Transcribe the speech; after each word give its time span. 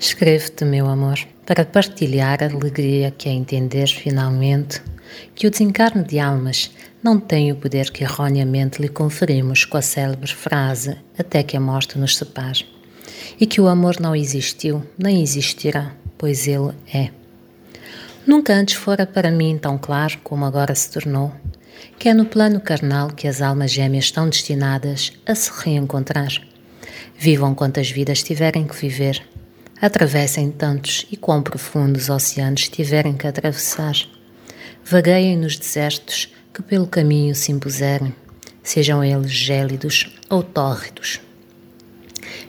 Escrevo-te, 0.00 0.64
meu 0.64 0.86
amor, 0.86 1.18
para 1.44 1.64
partilhar 1.64 2.40
a 2.40 2.46
alegria 2.46 3.10
que 3.10 3.28
é 3.28 3.32
entender 3.32 3.88
finalmente 3.88 4.80
que 5.34 5.44
o 5.44 5.50
desencarne 5.50 6.04
de 6.04 6.20
almas 6.20 6.70
não 7.02 7.18
tem 7.18 7.50
o 7.50 7.56
poder 7.56 7.90
que 7.90 8.04
erroneamente 8.04 8.80
lhe 8.80 8.88
conferimos 8.88 9.64
com 9.64 9.76
a 9.76 9.82
célebre 9.82 10.32
frase 10.32 10.96
até 11.18 11.42
que 11.42 11.56
a 11.56 11.60
morte 11.60 11.98
nos 11.98 12.16
separe, 12.16 12.64
e 13.40 13.46
que 13.46 13.60
o 13.60 13.66
amor 13.66 13.98
não 13.98 14.14
existiu 14.14 14.84
nem 14.96 15.20
existirá, 15.20 15.92
pois 16.16 16.46
ele 16.46 16.72
é. 16.94 17.10
Nunca 18.24 18.54
antes 18.54 18.76
fora 18.76 19.04
para 19.04 19.32
mim 19.32 19.58
tão 19.58 19.76
claro 19.76 20.16
como 20.22 20.44
agora 20.44 20.76
se 20.76 20.92
tornou, 20.92 21.32
que 21.98 22.08
é 22.08 22.14
no 22.14 22.24
plano 22.24 22.60
carnal 22.60 23.08
que 23.08 23.26
as 23.26 23.42
almas 23.42 23.72
gêmeas 23.72 24.04
estão 24.04 24.28
destinadas 24.28 25.12
a 25.26 25.34
se 25.34 25.50
reencontrar. 25.64 26.30
Vivam 27.18 27.52
quantas 27.52 27.90
vidas 27.90 28.22
tiverem 28.22 28.64
que 28.64 28.76
viver 28.76 29.26
Atravessem 29.80 30.50
tantos 30.50 31.06
e 31.08 31.16
quão 31.16 31.40
profundos 31.40 32.10
oceanos 32.10 32.68
tiverem 32.68 33.16
que 33.16 33.28
atravessar. 33.28 33.94
Vagueiem 34.84 35.36
nos 35.36 35.56
desertos 35.56 36.32
que 36.52 36.60
pelo 36.62 36.86
caminho 36.86 37.32
se 37.32 37.52
impuserem, 37.52 38.12
sejam 38.60 39.04
eles 39.04 39.30
gélidos 39.30 40.18
ou 40.28 40.42
tórridos. 40.42 41.20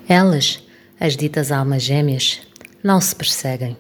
Elas, 0.08 0.64
as 1.00 1.16
ditas 1.16 1.52
almas 1.52 1.84
gêmeas, 1.84 2.42
não 2.84 3.00
se 3.00 3.16
perseguem. 3.16 3.78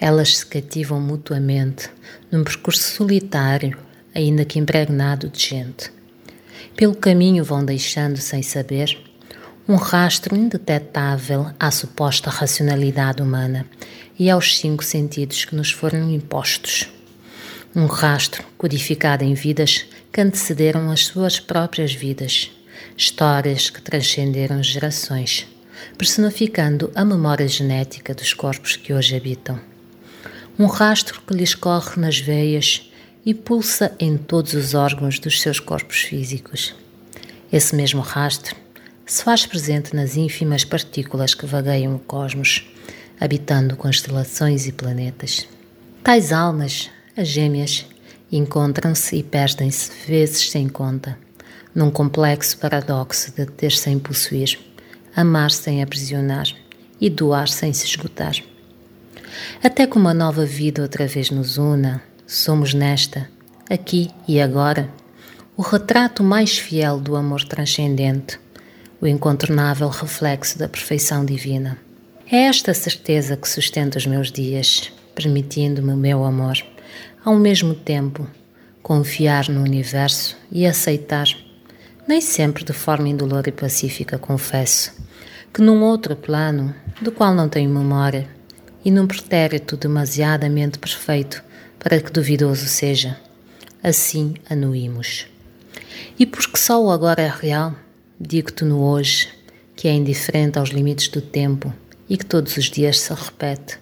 Elas 0.00 0.38
se 0.38 0.46
cativam 0.46 0.98
mutuamente 0.98 1.90
num 2.32 2.42
percurso 2.42 2.94
solitário, 2.94 3.76
ainda 4.14 4.46
que 4.46 4.58
impregnado 4.58 5.28
de 5.28 5.50
gente. 5.50 5.92
Pelo 6.74 6.94
caminho 6.94 7.44
vão 7.44 7.62
deixando 7.62 8.16
sem 8.16 8.42
saber 8.42 8.98
um 9.68 9.74
rastro 9.74 10.36
indetetável 10.36 11.50
à 11.58 11.72
suposta 11.72 12.30
racionalidade 12.30 13.20
humana 13.20 13.66
e 14.16 14.30
aos 14.30 14.58
cinco 14.58 14.84
sentidos 14.84 15.44
que 15.44 15.56
nos 15.56 15.72
foram 15.72 16.08
impostos. 16.08 16.88
Um 17.74 17.86
rastro 17.86 18.44
codificado 18.56 19.24
em 19.24 19.34
vidas 19.34 19.84
que 20.12 20.20
antecederam 20.20 20.88
as 20.88 21.06
suas 21.06 21.40
próprias 21.40 21.92
vidas, 21.92 22.52
histórias 22.96 23.68
que 23.68 23.82
transcenderam 23.82 24.62
gerações, 24.62 25.48
personificando 25.98 26.92
a 26.94 27.04
memória 27.04 27.48
genética 27.48 28.14
dos 28.14 28.32
corpos 28.32 28.76
que 28.76 28.94
hoje 28.94 29.16
habitam. 29.16 29.58
Um 30.56 30.66
rastro 30.66 31.20
que 31.26 31.34
lhes 31.34 31.56
corre 31.56 32.00
nas 32.00 32.20
veias 32.20 32.88
e 33.24 33.34
pulsa 33.34 33.92
em 33.98 34.16
todos 34.16 34.54
os 34.54 34.74
órgãos 34.74 35.18
dos 35.18 35.40
seus 35.40 35.58
corpos 35.58 36.02
físicos. 36.02 36.72
Esse 37.52 37.74
mesmo 37.74 38.00
rastro 38.00 38.65
se 39.06 39.22
faz 39.22 39.46
presente 39.46 39.94
nas 39.94 40.16
ínfimas 40.16 40.64
partículas 40.64 41.32
que 41.32 41.46
vagueiam 41.46 41.94
o 41.94 41.98
cosmos, 42.00 42.68
habitando 43.20 43.76
constelações 43.76 44.66
e 44.66 44.72
planetas. 44.72 45.46
Tais 46.02 46.32
almas, 46.32 46.90
as 47.16 47.28
gêmeas, 47.28 47.86
encontram-se 48.32 49.16
e 49.16 49.22
perdem-se 49.22 49.92
vezes 50.08 50.50
sem 50.50 50.68
conta, 50.68 51.16
num 51.72 51.88
complexo 51.88 52.58
paradoxo 52.58 53.32
de 53.32 53.46
ter 53.46 53.70
sem 53.70 53.96
possuir, 53.96 54.58
amar 55.14 55.52
sem 55.52 55.84
aprisionar 55.84 56.48
e 57.00 57.08
doar 57.08 57.48
sem 57.48 57.72
se 57.72 57.86
esgotar. 57.86 58.34
Até 59.62 59.86
que 59.86 59.96
uma 59.96 60.12
nova 60.12 60.44
vida 60.44 60.82
outra 60.82 61.06
vez 61.06 61.30
nos 61.30 61.58
una, 61.58 62.02
somos 62.26 62.74
nesta, 62.74 63.30
aqui 63.70 64.10
e 64.26 64.40
agora, 64.40 64.90
o 65.56 65.62
retrato 65.62 66.24
mais 66.24 66.58
fiel 66.58 66.98
do 66.98 67.14
amor 67.14 67.44
transcendente 67.44 68.40
o 69.00 69.06
incontornável 69.06 69.88
reflexo 69.88 70.58
da 70.58 70.68
perfeição 70.68 71.24
divina. 71.24 71.78
É 72.30 72.44
esta 72.44 72.74
certeza 72.74 73.36
que 73.36 73.48
sustenta 73.48 73.98
os 73.98 74.06
meus 74.06 74.32
dias, 74.32 74.92
permitindo-me 75.14 75.92
o 75.92 75.96
meu 75.96 76.24
amor, 76.24 76.56
ao 77.24 77.36
mesmo 77.36 77.74
tempo 77.74 78.28
confiar 78.82 79.48
no 79.48 79.62
universo 79.62 80.36
e 80.50 80.66
aceitar, 80.66 81.26
nem 82.06 82.20
sempre 82.20 82.64
de 82.64 82.72
forma 82.72 83.08
indolor 83.08 83.48
e 83.48 83.52
pacífica, 83.52 84.18
confesso, 84.18 84.92
que 85.52 85.60
num 85.60 85.82
outro 85.82 86.14
plano, 86.14 86.74
do 87.00 87.10
qual 87.10 87.34
não 87.34 87.48
tenho 87.48 87.68
memória, 87.68 88.28
e 88.84 88.90
num 88.90 89.06
pretérito 89.06 89.76
demasiadamente 89.76 90.78
perfeito 90.78 91.42
para 91.78 92.00
que 92.00 92.12
duvidoso 92.12 92.66
seja, 92.66 93.18
assim 93.82 94.34
anuímos. 94.48 95.26
E 96.16 96.24
porque 96.24 96.56
só 96.56 96.80
o 96.80 96.90
agora 96.90 97.22
é 97.22 97.28
real, 97.28 97.74
Digo-te 98.18 98.64
no 98.64 98.82
hoje, 98.82 99.28
que 99.74 99.88
é 99.88 99.92
indiferente 99.92 100.58
aos 100.58 100.70
limites 100.70 101.08
do 101.08 101.20
tempo 101.20 101.70
e 102.08 102.16
que 102.16 102.24
todos 102.24 102.56
os 102.56 102.70
dias 102.70 102.98
se 102.98 103.12
repete. 103.12 103.78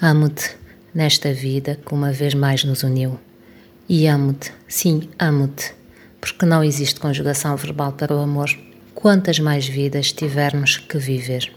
Amo-te 0.00 0.56
nesta 0.94 1.32
vida 1.32 1.76
que 1.84 1.92
uma 1.92 2.12
vez 2.12 2.32
mais 2.32 2.62
nos 2.62 2.84
uniu. 2.84 3.18
E 3.88 4.06
amo-te, 4.06 4.52
sim, 4.68 5.08
amo-te, 5.18 5.74
porque 6.20 6.46
não 6.46 6.62
existe 6.62 7.00
conjugação 7.00 7.56
verbal 7.56 7.92
para 7.92 8.14
o 8.14 8.20
amor. 8.20 8.56
Quantas 8.94 9.40
mais 9.40 9.66
vidas 9.66 10.12
tivermos 10.12 10.76
que 10.76 10.98
viver. 10.98 11.52